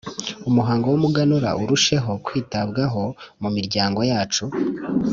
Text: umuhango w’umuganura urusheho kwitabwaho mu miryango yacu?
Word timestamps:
umuhango 0.49 0.85
w’umuganura 0.89 1.49
urusheho 1.61 2.11
kwitabwaho 2.25 3.03
mu 3.41 3.49
miryango 3.55 3.99
yacu? 4.11 4.43